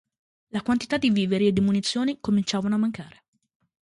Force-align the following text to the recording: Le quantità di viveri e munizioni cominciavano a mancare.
Le 0.53 0.61
quantità 0.63 0.97
di 0.97 1.11
viveri 1.11 1.45
e 1.45 1.61
munizioni 1.61 2.17
cominciavano 2.19 2.73
a 2.73 2.77
mancare. 2.79 3.23